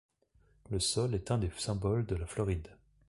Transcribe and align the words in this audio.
Le 0.71 0.79
sol 0.79 1.13
est 1.13 1.29
un 1.29 1.37
des 1.37 1.51
symboles 1.57 2.07
de 2.07 2.15
la 2.15 2.25
Floride. 2.25 2.69